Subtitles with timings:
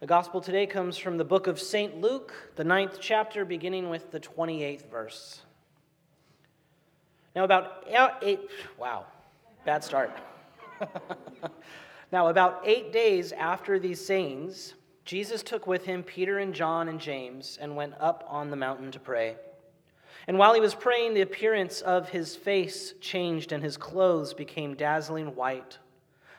[0.00, 2.00] The gospel today comes from the book of St.
[2.00, 5.40] Luke, the ninth chapter, beginning with the 28th verse.
[7.34, 7.84] Now, about
[8.22, 8.38] eight,
[8.78, 9.06] wow,
[9.64, 10.16] bad start.
[12.12, 14.74] now, about eight days after these sayings,
[15.04, 18.92] Jesus took with him Peter and John and James and went up on the mountain
[18.92, 19.34] to pray.
[20.28, 24.74] And while he was praying, the appearance of his face changed and his clothes became
[24.74, 25.78] dazzling white.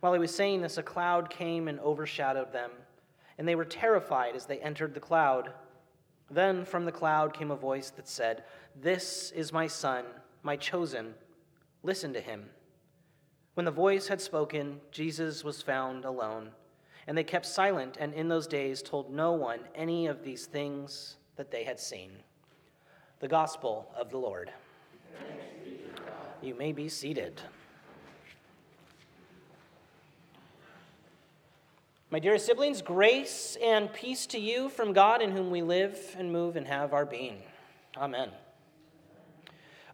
[0.00, 2.70] While he was saying this, a cloud came and overshadowed them,
[3.38, 5.52] and they were terrified as they entered the cloud.
[6.30, 8.44] Then from the cloud came a voice that said,
[8.74, 10.04] This is my son,
[10.42, 11.14] my chosen.
[11.82, 12.50] Listen to him.
[13.54, 16.50] When the voice had spoken, Jesus was found alone.
[17.06, 21.16] And they kept silent, and in those days told no one any of these things
[21.36, 22.10] that they had seen.
[23.20, 24.50] The Gospel of the Lord.
[26.42, 27.40] You may be seated.
[32.08, 36.30] My dearest siblings, grace and peace to you from God in whom we live and
[36.30, 37.42] move and have our being.
[37.96, 38.30] Amen.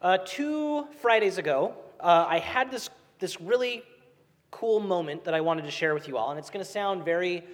[0.03, 3.83] Uh, two Fridays ago, uh, I had this, this really
[4.51, 7.03] cool moment that I wanted to share with you all, and it's going to sound
[7.03, 7.45] very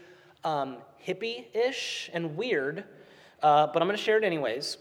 [0.42, 2.82] um, hippie ish and weird,
[3.44, 4.76] uh, but I'm going to share it anyways.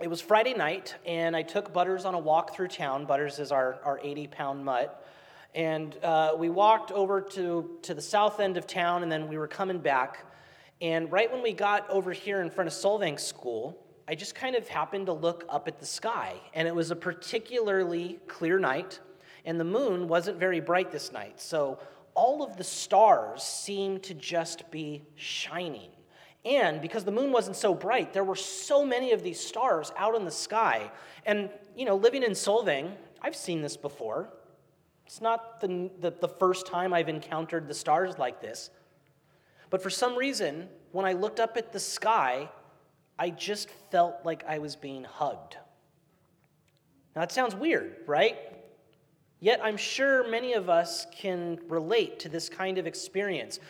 [0.00, 3.04] It was Friday night, and I took Butters on a walk through town.
[3.04, 5.03] Butters is our, our 80 pound mutt.
[5.54, 9.38] And uh, we walked over to, to the south end of town, and then we
[9.38, 10.26] were coming back.
[10.80, 14.56] And right when we got over here in front of Solvang School, I just kind
[14.56, 16.34] of happened to look up at the sky.
[16.54, 18.98] And it was a particularly clear night,
[19.44, 21.40] and the moon wasn't very bright this night.
[21.40, 21.78] So
[22.14, 25.90] all of the stars seemed to just be shining.
[26.44, 30.14] And because the moon wasn't so bright, there were so many of these stars out
[30.14, 30.90] in the sky.
[31.24, 34.28] And, you know, living in Solvang, I've seen this before.
[35.06, 38.70] It's not the, the, the, first time I've encountered the stars like this.
[39.70, 42.48] But for some reason, when I looked up at the sky,
[43.18, 45.56] I just felt like I was being hugged.
[47.14, 48.36] Now, that sounds weird, right?
[49.40, 53.60] Yet I'm sure many of us can relate to this kind of experience.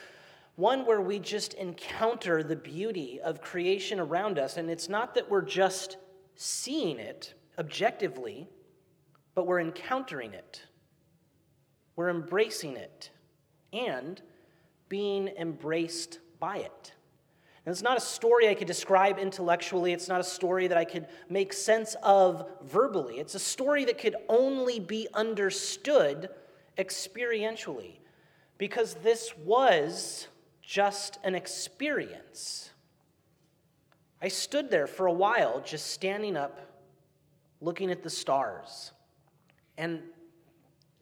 [0.57, 5.29] One where we just encounter the beauty of creation around us, and it's not that
[5.29, 5.97] we're just
[6.37, 8.49] seeing it objectively,
[9.35, 10.63] but we're encountering it.
[11.97, 13.11] We're embracing it
[13.73, 14.21] and
[14.89, 16.93] being embraced by it.
[17.67, 19.93] And it's not a story I could describe intellectually.
[19.93, 23.19] It's not a story that I could make sense of verbally.
[23.19, 26.29] It's a story that could only be understood
[26.77, 27.93] experientially
[28.59, 30.29] because this was
[30.63, 32.71] just an experience.
[34.21, 36.61] I stood there for a while, just standing up,
[37.61, 38.93] looking at the stars.
[39.77, 40.03] And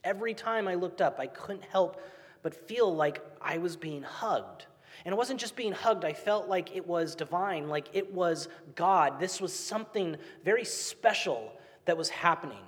[0.04, 2.00] Every time I looked up, I couldn't help
[2.42, 4.66] but feel like I was being hugged.
[5.04, 8.48] And it wasn't just being hugged, I felt like it was divine, like it was
[8.74, 9.18] God.
[9.18, 11.52] This was something very special
[11.86, 12.64] that was happening.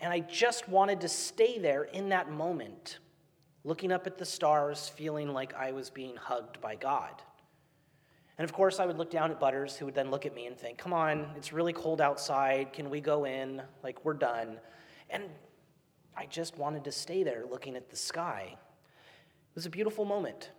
[0.00, 2.98] And I just wanted to stay there in that moment,
[3.64, 7.22] looking up at the stars, feeling like I was being hugged by God.
[8.38, 10.46] And of course, I would look down at Butters, who would then look at me
[10.46, 12.72] and think, Come on, it's really cold outside.
[12.72, 13.62] Can we go in?
[13.82, 14.58] Like, we're done.
[15.10, 15.24] And
[16.16, 18.48] I just wanted to stay there looking at the sky.
[18.50, 20.50] It was a beautiful moment.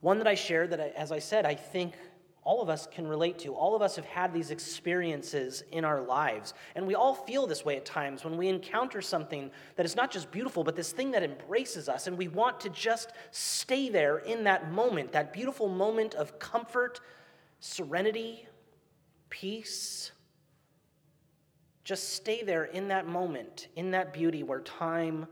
[0.00, 1.94] One that I share that, I, as I said, I think
[2.42, 3.54] all of us can relate to.
[3.54, 6.54] All of us have had these experiences in our lives.
[6.74, 10.10] And we all feel this way at times when we encounter something that is not
[10.10, 12.06] just beautiful, but this thing that embraces us.
[12.06, 17.00] And we want to just stay there in that moment, that beautiful moment of comfort,
[17.60, 18.46] serenity,
[19.28, 20.12] peace,
[21.84, 25.26] just stay there in that moment, in that beauty where time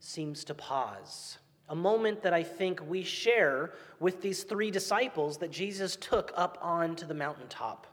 [0.00, 1.38] seems to pause.
[1.70, 6.58] A moment that I think we share with these three disciples that Jesus took up
[6.60, 7.86] onto the mountaintop.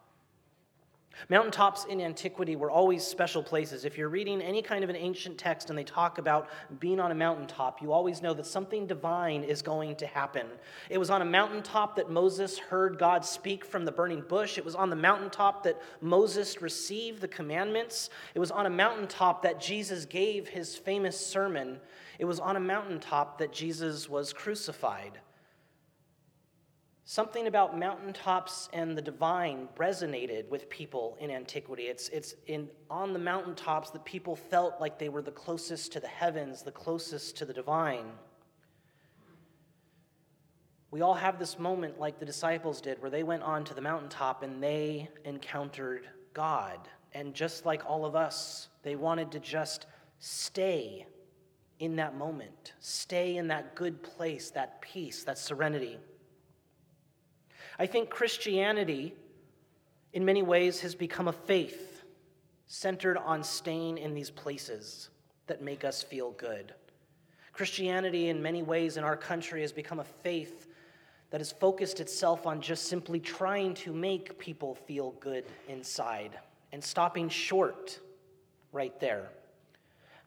[1.29, 3.85] Mountaintops in antiquity were always special places.
[3.85, 7.11] If you're reading any kind of an ancient text and they talk about being on
[7.11, 10.47] a mountaintop, you always know that something divine is going to happen.
[10.89, 14.57] It was on a mountaintop that Moses heard God speak from the burning bush.
[14.57, 18.09] It was on the mountaintop that Moses received the commandments.
[18.35, 21.79] It was on a mountaintop that Jesus gave his famous sermon.
[22.19, 25.19] It was on a mountaintop that Jesus was crucified.
[27.11, 31.87] Something about mountaintops and the divine resonated with people in antiquity.
[31.87, 35.99] It's, it's in, on the mountaintops that people felt like they were the closest to
[35.99, 38.05] the heavens, the closest to the divine.
[40.89, 43.81] We all have this moment like the disciples did, where they went on to the
[43.81, 46.79] mountaintop and they encountered God.
[47.13, 49.85] And just like all of us, they wanted to just
[50.19, 51.05] stay
[51.79, 55.97] in that moment, stay in that good place, that peace, that serenity.
[57.79, 59.13] I think Christianity,
[60.13, 62.03] in many ways, has become a faith
[62.67, 65.09] centered on staying in these places
[65.47, 66.73] that make us feel good.
[67.53, 70.67] Christianity, in many ways, in our country, has become a faith
[71.31, 76.31] that has focused itself on just simply trying to make people feel good inside
[76.71, 77.99] and stopping short
[78.71, 79.29] right there.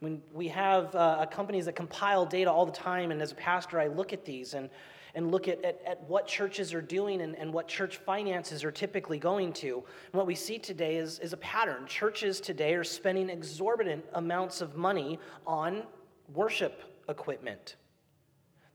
[0.01, 3.37] I mean, we have uh, companies that compile data all the time, and as a
[3.37, 4.69] pastor, I look at these and
[5.15, 8.73] and look at, at, at what churches are doing and, and what church finances are
[8.73, 9.77] typically going to.
[9.77, 11.87] And what we see today is, is a pattern.
[11.87, 15.85] Churches today are spending exorbitant amounts of money on
[16.33, 17.77] worship equipment.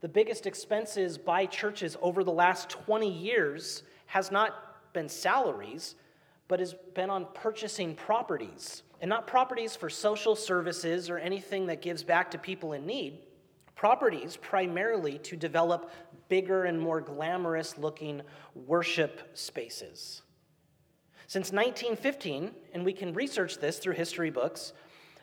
[0.00, 5.94] The biggest expenses by churches over the last 20 years has not been salaries,
[6.48, 8.82] but has been on purchasing properties.
[9.02, 13.18] And not properties for social services or anything that gives back to people in need,
[13.80, 15.90] properties primarily to develop
[16.28, 18.20] bigger and more glamorous looking
[18.54, 20.20] worship spaces.
[21.26, 24.74] Since 1915, and we can research this through history books,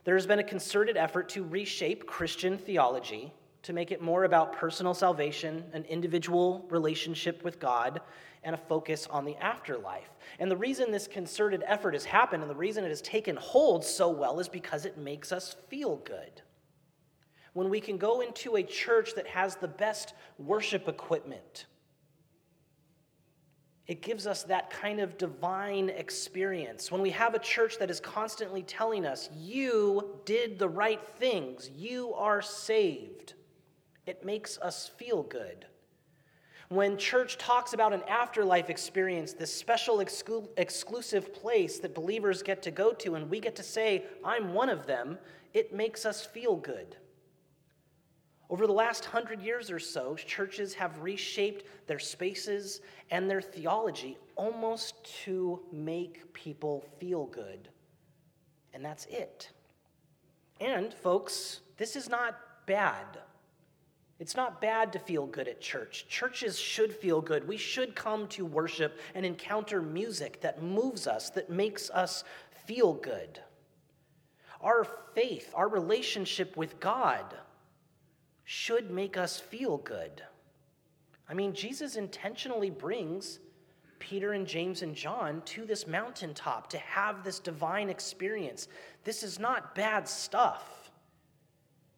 [0.06, 3.32] there has been a concerted effort to reshape Christian theology
[3.62, 8.02] to make it more about personal salvation, an individual relationship with God,
[8.44, 10.10] and a focus on the afterlife.
[10.40, 13.86] And the reason this concerted effort has happened and the reason it has taken hold
[13.86, 16.42] so well is because it makes us feel good
[17.58, 21.66] when we can go into a church that has the best worship equipment.
[23.88, 26.92] It gives us that kind of divine experience.
[26.92, 31.72] When we have a church that is constantly telling us, you did the right things,
[31.76, 33.34] you are saved,
[34.06, 35.66] it makes us feel good.
[36.70, 42.62] When church talks about an afterlife experience, this special exclu- exclusive place that believers get
[42.62, 45.18] to go to, and we get to say, I'm one of them,
[45.56, 46.98] it makes us feel good.
[48.50, 54.18] Over the last hundred years or so, churches have reshaped their spaces and their theology
[54.36, 57.68] almost to make people feel good.
[58.74, 59.50] And that's it.
[60.62, 63.06] And, folks, this is not bad.
[64.20, 66.06] It's not bad to feel good at church.
[66.08, 67.48] Churches should feel good.
[67.48, 72.24] We should come to worship and encounter music that moves us, that makes us
[72.66, 73.40] feel good.
[74.62, 77.36] Our faith, our relationship with God,
[78.50, 80.22] should make us feel good.
[81.28, 83.40] I mean, Jesus intentionally brings
[84.00, 88.70] Peter and James and John to this mountaintop to have this divine experience.
[89.04, 90.92] This is not bad stuff.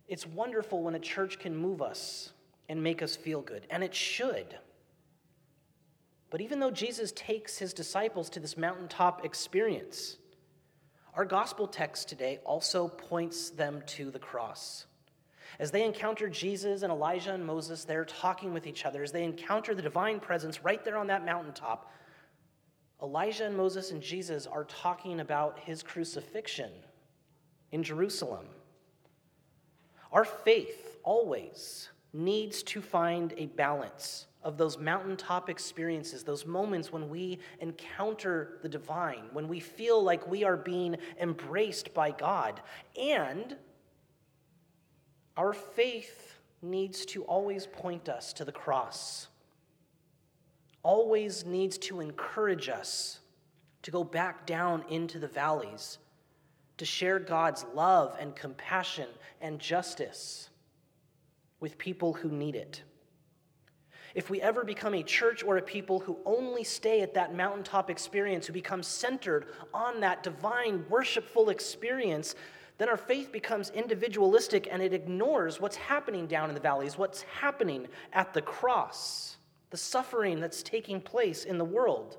[0.08, 2.32] It's wonderful when a church can move us
[2.68, 4.58] and make us feel good, and it should.
[6.32, 10.18] But even though Jesus takes his disciples to this mountaintop experience,
[11.14, 14.88] our gospel text today also points them to the cross.
[15.58, 19.04] As they encounter Jesus and Elijah and Moses, they're talking with each other.
[19.04, 21.92] As they encounter the divine presence right there on that mountaintop,
[23.02, 26.72] Elijah and Moses and Jesus are talking about his crucifixion
[27.72, 28.46] in Jerusalem.
[30.12, 37.10] Our faith always needs to find a balance of those mountaintop experiences, those moments when
[37.10, 42.62] we encounter the divine, when we feel like we are being embraced by God,
[43.00, 43.56] and
[45.40, 49.30] our faith needs to always point us to the cross,
[50.84, 53.20] always needs to encourage us
[53.82, 55.98] to go back down into the valleys,
[56.76, 59.08] to share God's love and compassion
[59.40, 60.50] and justice
[61.62, 62.84] with people who need it.
[64.16, 67.90] If we ever become a church or a people who only stay at that mountaintop
[67.90, 72.36] experience, who become centered on that divine, worshipful experience,
[72.80, 77.22] then our faith becomes individualistic and it ignores what's happening down in the valleys, what's
[77.24, 79.36] happening at the cross,
[79.70, 82.18] the suffering that's taking place in the world.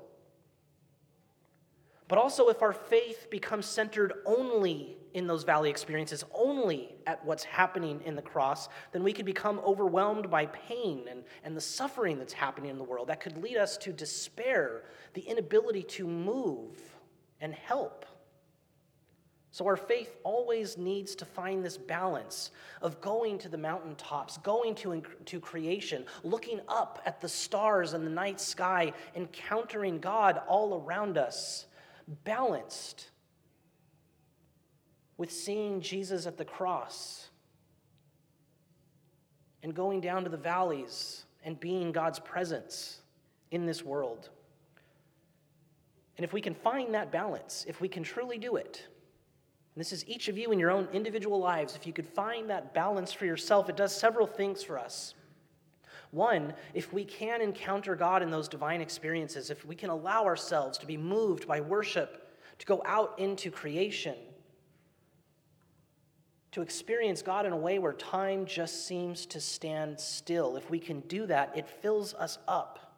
[2.07, 7.43] But also, if our faith becomes centered only in those valley experiences, only at what's
[7.43, 12.19] happening in the cross, then we could become overwhelmed by pain and, and the suffering
[12.19, 13.07] that's happening in the world.
[13.07, 16.77] That could lead us to despair, the inability to move
[17.39, 18.05] and help.
[19.53, 24.75] So, our faith always needs to find this balance of going to the mountaintops, going
[24.75, 30.81] to, to creation, looking up at the stars and the night sky, encountering God all
[30.81, 31.65] around us,
[32.23, 33.09] balanced
[35.17, 37.27] with seeing Jesus at the cross
[39.63, 43.01] and going down to the valleys and being God's presence
[43.51, 44.29] in this world.
[46.17, 48.87] And if we can find that balance, if we can truly do it,
[49.73, 51.75] and this is each of you in your own individual lives.
[51.75, 55.13] If you could find that balance for yourself, it does several things for us.
[56.11, 60.77] One, if we can encounter God in those divine experiences, if we can allow ourselves
[60.79, 64.15] to be moved by worship, to go out into creation,
[66.51, 70.79] to experience God in a way where time just seems to stand still, if we
[70.79, 72.93] can do that, it fills us up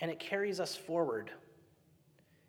[0.00, 1.30] and it carries us forward.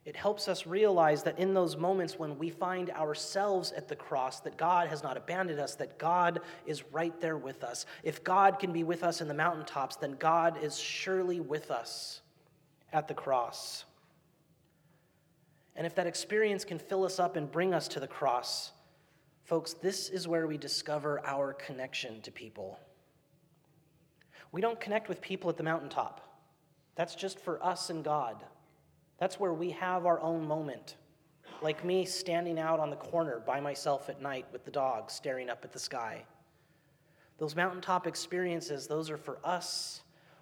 [0.03, 4.39] It helps us realize that in those moments when we find ourselves at the cross,
[4.39, 7.85] that God has not abandoned us, that God is right there with us.
[8.01, 12.21] If God can be with us in the mountaintops, then God is surely with us
[12.91, 13.85] at the cross.
[15.75, 18.71] And if that experience can fill us up and bring us to the cross,
[19.43, 22.79] folks, this is where we discover our connection to people.
[24.51, 26.27] We don't connect with people at the mountaintop,
[26.95, 28.43] that's just for us and God.
[29.21, 30.95] That's where we have our own moment.
[31.61, 35.47] Like me standing out on the corner by myself at night with the dog staring
[35.47, 36.23] up at the sky.
[37.37, 40.01] Those mountaintop experiences, those are for us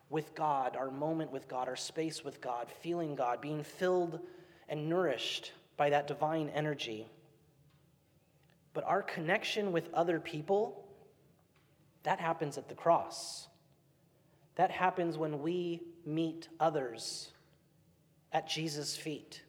[0.10, 4.22] with God, our moment with God, our space with God, feeling God, being filled
[4.70, 7.06] and nourished by that divine energy.
[8.74, 10.88] But our connection with other people,
[12.04, 13.50] that happens at the cross.
[14.56, 17.34] That happens when we meet others
[18.32, 19.42] at Jesus' feet.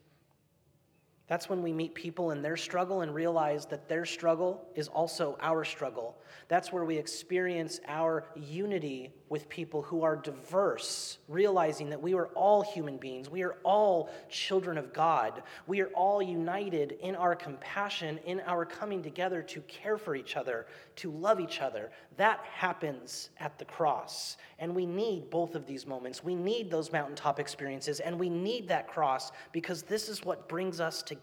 [1.30, 5.38] That's when we meet people in their struggle and realize that their struggle is also
[5.40, 6.18] our struggle.
[6.48, 12.26] That's where we experience our unity with people who are diverse, realizing that we are
[12.34, 13.30] all human beings.
[13.30, 15.44] We are all children of God.
[15.68, 20.36] We are all united in our compassion, in our coming together to care for each
[20.36, 21.92] other, to love each other.
[22.16, 24.36] That happens at the cross.
[24.58, 26.24] And we need both of these moments.
[26.24, 30.80] We need those mountaintop experiences, and we need that cross because this is what brings
[30.80, 31.19] us together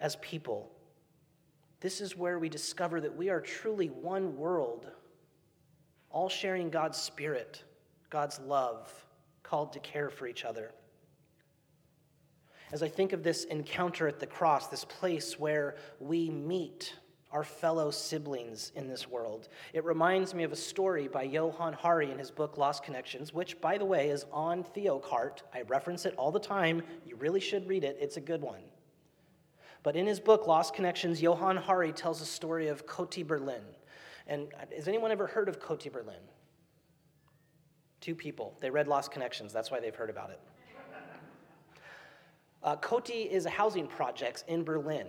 [0.00, 0.70] as people.
[1.80, 4.86] This is where we discover that we are truly one world,
[6.10, 7.62] all sharing God's Spirit,
[8.10, 8.92] God's love,
[9.42, 10.72] called to care for each other.
[12.72, 16.94] As I think of this encounter at the cross, this place where we meet
[17.34, 19.48] our fellow siblings in this world.
[19.72, 23.60] It reminds me of a story by Johann Hari in his book Lost Connections, which,
[23.60, 25.42] by the way, is on Theocart.
[25.52, 26.82] I reference it all the time.
[27.04, 28.62] You really should read it, it's a good one.
[29.82, 33.62] But in his book Lost Connections, Johann Hari tells a story of Kotti Berlin.
[34.28, 36.22] And has anyone ever heard of Kotti Berlin?
[38.00, 38.56] Two people.
[38.60, 40.40] They read Lost Connections, that's why they've heard about it.
[42.62, 42.76] Uh,
[43.10, 45.08] is a housing project in Berlin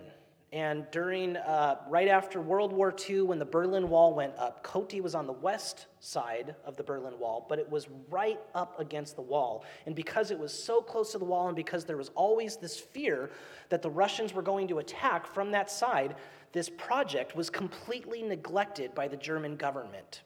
[0.52, 5.00] and during, uh, right after World War II, when the Berlin Wall went up, Kotti
[5.02, 9.16] was on the west side of the Berlin Wall, but it was right up against
[9.16, 9.64] the wall.
[9.86, 12.78] And because it was so close to the wall, and because there was always this
[12.78, 13.30] fear
[13.70, 16.14] that the Russians were going to attack from that side,
[16.52, 20.22] this project was completely neglected by the German government.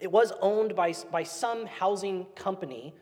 [0.00, 2.94] It was owned by, by some housing company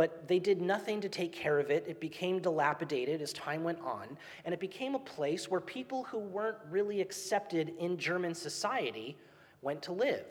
[0.00, 1.84] but they did nothing to take care of it.
[1.86, 4.16] It became dilapidated as time went on,
[4.46, 9.18] and it became a place where people who weren't really accepted in German society
[9.60, 10.24] went to live.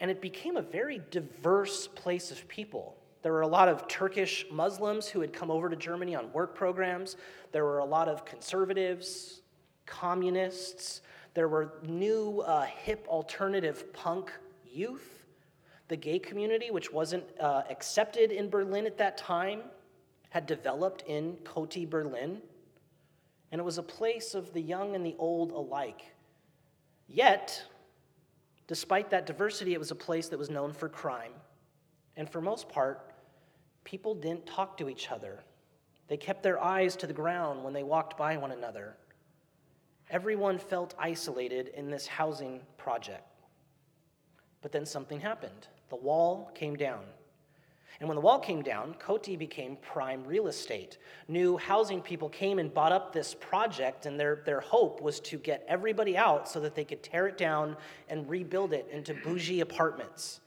[0.00, 2.96] And it became a very diverse place of people.
[3.22, 6.56] There were a lot of Turkish Muslims who had come over to Germany on work
[6.56, 7.14] programs.
[7.52, 9.42] There were a lot of conservatives,
[9.86, 11.00] communists.
[11.34, 14.32] There were new uh, hip alternative punk
[14.68, 15.21] youth.
[15.92, 19.60] The gay community, which wasn't uh, accepted in Berlin at that time,
[20.30, 22.40] had developed in Kotti, Berlin,
[23.50, 26.00] and it was a place of the young and the old alike.
[27.08, 27.62] Yet,
[28.68, 31.32] despite that diversity, it was a place that was known for crime.
[32.16, 33.12] And for most part,
[33.84, 35.40] people didn't talk to each other.
[36.08, 38.96] They kept their eyes to the ground when they walked by one another.
[40.08, 43.28] Everyone felt isolated in this housing project.
[44.62, 45.66] But then something happened.
[45.92, 47.02] The wall came down.
[48.00, 50.96] And when the wall came down, Kotti became prime real estate.
[51.28, 55.36] New housing people came and bought up this project, and their, their hope was to
[55.36, 57.76] get everybody out so that they could tear it down
[58.08, 60.40] and rebuild it into bougie apartments.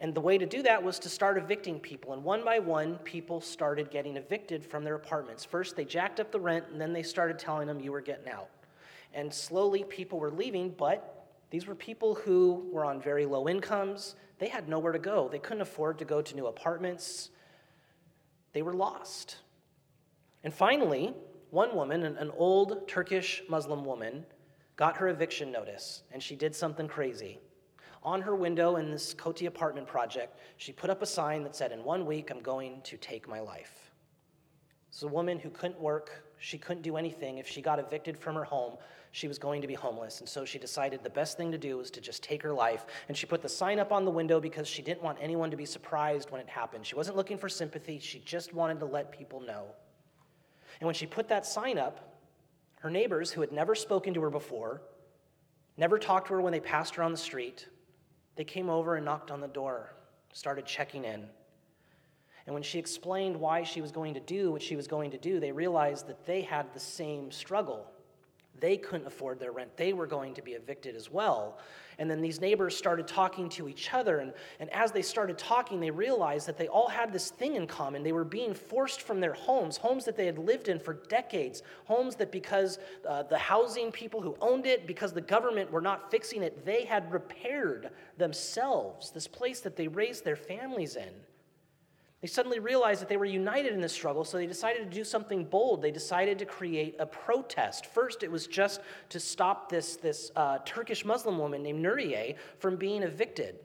[0.00, 2.12] And the way to do that was to start evicting people.
[2.12, 5.46] And one by one, people started getting evicted from their apartments.
[5.46, 8.28] First, they jacked up the rent, and then they started telling them you were getting
[8.28, 8.50] out.
[9.14, 11.19] And slowly, people were leaving, but
[11.50, 14.14] these were people who were on very low incomes.
[14.38, 15.28] They had nowhere to go.
[15.28, 17.30] They couldn't afford to go to new apartments.
[18.52, 19.36] They were lost.
[20.44, 21.12] And finally,
[21.50, 24.24] one woman, an old Turkish Muslim woman,
[24.76, 27.38] got her eviction notice, and she did something crazy.
[28.02, 31.72] On her window in this Kotti apartment project, she put up a sign that said,
[31.72, 33.90] In one week, I'm going to take my life.
[34.88, 37.38] It's a woman who couldn't work, she couldn't do anything.
[37.38, 38.76] If she got evicted from her home,
[39.12, 40.20] she was going to be homeless.
[40.20, 42.86] And so she decided the best thing to do was to just take her life.
[43.08, 45.56] And she put the sign up on the window because she didn't want anyone to
[45.56, 46.86] be surprised when it happened.
[46.86, 49.64] She wasn't looking for sympathy, she just wanted to let people know.
[50.80, 52.18] And when she put that sign up,
[52.80, 54.80] her neighbors, who had never spoken to her before,
[55.76, 57.66] never talked to her when they passed her on the street,
[58.36, 59.92] they came over and knocked on the door,
[60.32, 61.26] started checking in.
[62.46, 65.18] And when she explained why she was going to do what she was going to
[65.18, 67.86] do, they realized that they had the same struggle.
[68.58, 69.76] They couldn't afford their rent.
[69.76, 71.58] They were going to be evicted as well.
[71.98, 74.20] And then these neighbors started talking to each other.
[74.20, 77.66] And, and as they started talking, they realized that they all had this thing in
[77.66, 78.02] common.
[78.02, 81.62] They were being forced from their homes, homes that they had lived in for decades,
[81.84, 82.78] homes that because
[83.08, 86.84] uh, the housing people who owned it, because the government were not fixing it, they
[86.84, 91.12] had repaired themselves, this place that they raised their families in.
[92.20, 95.04] They suddenly realized that they were united in this struggle, so they decided to do
[95.04, 95.80] something bold.
[95.80, 97.86] They decided to create a protest.
[97.86, 102.76] First, it was just to stop this, this uh, Turkish Muslim woman named Nuriye from
[102.76, 103.56] being evicted.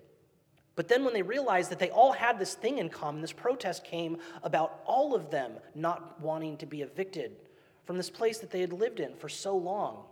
[0.76, 3.84] But then, when they realized that they all had this thing in common, this protest
[3.84, 7.36] came about all of them not wanting to be evicted
[7.86, 10.04] from this place that they had lived in for so long.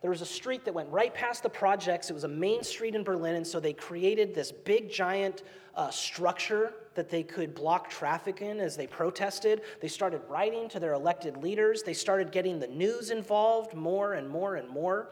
[0.00, 2.08] There was a street that went right past the projects.
[2.08, 5.42] It was a main street in Berlin, and so they created this big, giant
[5.74, 9.62] uh, structure that they could block traffic in as they protested.
[9.80, 11.82] They started writing to their elected leaders.
[11.82, 15.08] They started getting the news involved more and more and more.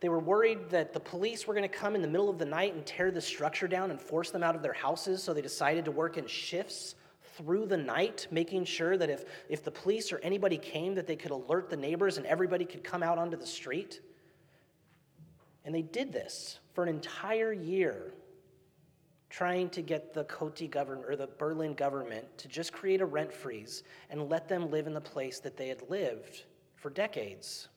[0.00, 2.44] They were worried that the police were going to come in the middle of the
[2.44, 5.42] night and tear the structure down and force them out of their houses, so they
[5.42, 6.94] decided to work in shifts
[7.38, 11.16] through the night, making sure that if, if the police or anybody came, that they
[11.16, 14.00] could alert the neighbors and everybody could come out onto the street.
[15.64, 18.12] And they did this for an entire year,
[19.30, 23.32] trying to get the Kotti government or the Berlin government to just create a rent
[23.32, 27.68] freeze and let them live in the place that they had lived for decades.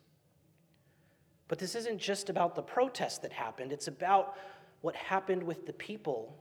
[1.48, 4.38] But this isn't just about the protest that happened, it's about
[4.82, 6.36] what happened with the people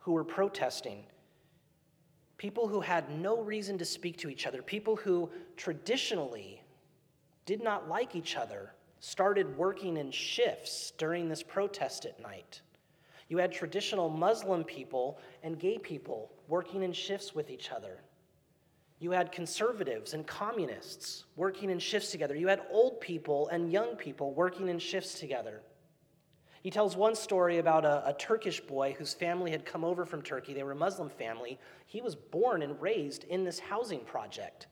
[0.00, 1.06] who were protesting
[2.38, 6.62] people who had no reason to speak to each other, people who traditionally
[7.44, 12.60] did not like each other, started working in shifts during this protest at night.
[13.28, 18.00] You had traditional Muslim people and gay people working in shifts with each other.
[18.98, 22.34] You had conservatives and communists working in shifts together.
[22.34, 25.60] You had old people and young people working in shifts together.
[26.66, 30.20] He tells one story about a, a, Turkish boy whose family had come over from
[30.20, 30.52] Turkey.
[30.52, 31.60] They were a Muslim family.
[31.86, 34.66] He was born and raised in this housing project.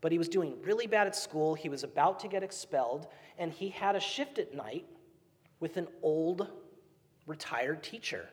[0.00, 1.54] But he was doing really bad at school.
[1.54, 3.06] He was about to get expelled,
[3.38, 4.86] and he had a shift at night
[5.60, 6.48] with an old
[7.28, 8.28] retired teacher.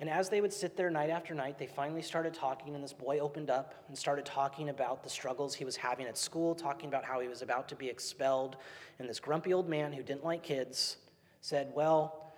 [0.00, 2.92] And as they would sit there night after night, they finally started talking, and this
[2.92, 6.88] boy opened up and started talking about the struggles he was having at school, talking
[6.88, 8.56] about how he was about to be expelled.
[8.98, 10.96] And this grumpy old man who didn't like kids
[11.40, 12.32] said, Well,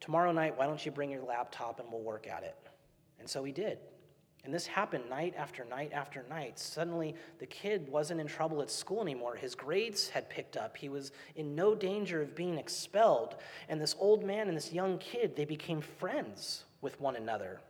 [0.00, 2.56] tomorrow night, why don't you bring your laptop and we'll work at it?
[3.20, 3.78] And so he did.
[4.42, 6.58] And this happened night after night after night.
[6.58, 9.36] Suddenly, the kid wasn't in trouble at school anymore.
[9.36, 10.78] His grades had picked up.
[10.78, 13.36] He was in no danger of being expelled.
[13.68, 17.60] And this old man and this young kid, they became friends with one another.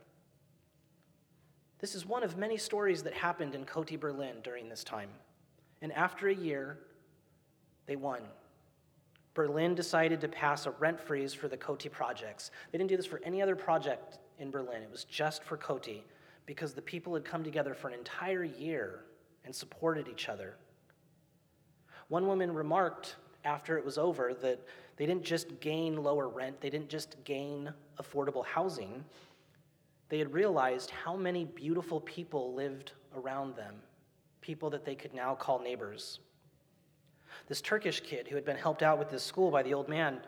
[1.79, 5.09] This is one of many stories that happened in Kotti, Berlin during this time.
[5.81, 6.77] And after a year,
[7.87, 8.21] they won.
[9.33, 12.51] Berlin decided to pass a rent freeze for the Kotti projects.
[12.71, 16.01] They didn't do this for any other project in Berlin, it was just for Kotti
[16.47, 19.05] because the people had come together for an entire year
[19.45, 20.55] and supported each other.
[22.07, 24.59] One woman remarked after it was over that
[24.97, 29.03] they didn't just gain lower rent, they didn't just gain affordable housing.
[30.09, 33.75] They had realized how many beautiful people lived around them,
[34.41, 36.19] people that they could now call neighbors.
[37.47, 40.19] This Turkish kid who had been helped out with this school by the old man,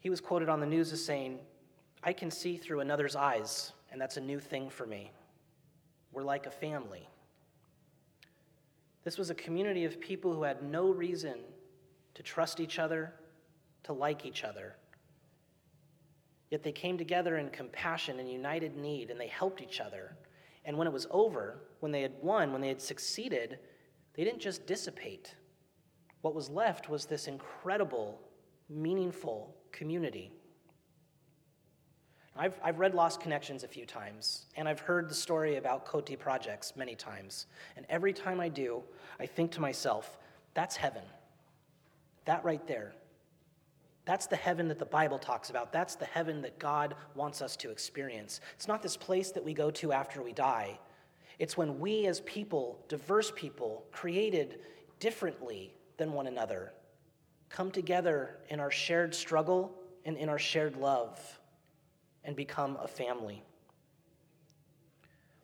[0.00, 1.38] he was quoted on the news as saying,
[2.02, 5.10] I can see through another's eyes, and that's a new thing for me.
[6.12, 7.08] We're like a family.
[9.04, 11.36] This was a community of people who had no reason
[12.14, 13.12] to trust each other,
[13.84, 14.76] to like each other.
[16.54, 20.16] Yet they came together in compassion and united need, and they helped each other.
[20.64, 23.58] And when it was over, when they had won, when they had succeeded,
[24.14, 25.34] they didn't just dissipate.
[26.20, 28.20] What was left was this incredible,
[28.70, 30.30] meaningful community.
[32.36, 36.16] I've, I've read Lost Connections a few times, and I've heard the story about Kotti
[36.16, 37.46] projects many times.
[37.76, 38.84] And every time I do,
[39.18, 40.18] I think to myself,
[40.54, 41.02] that's heaven.
[42.26, 42.94] That right there.
[44.04, 45.72] That's the heaven that the Bible talks about.
[45.72, 48.40] That's the heaven that God wants us to experience.
[48.54, 50.78] It's not this place that we go to after we die.
[51.38, 54.60] It's when we, as people, diverse people, created
[55.00, 56.72] differently than one another,
[57.48, 61.40] come together in our shared struggle and in our shared love
[62.24, 63.42] and become a family.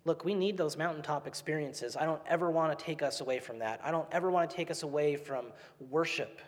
[0.04, 1.96] Look, we need those mountaintop experiences.
[1.96, 3.80] I don't ever want to take us away from that.
[3.82, 5.46] I don't ever want to take us away from
[5.78, 6.40] worship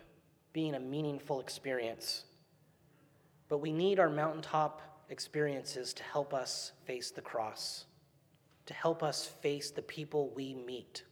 [0.53, 2.25] being a meaningful experience.
[3.49, 7.85] But we need our mountaintop experiences to help us face the cross,
[8.67, 11.05] to help us face the people we meet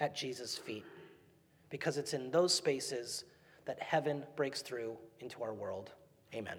[0.00, 0.84] at Jesus' feet,
[1.70, 3.24] because it's in those spaces
[3.64, 5.92] that heaven breaks through into our world.
[6.34, 6.58] Amen.